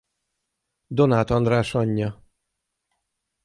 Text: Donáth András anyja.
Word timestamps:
Donáth 0.89 1.29
András 1.31 1.71
anyja. 1.75 2.23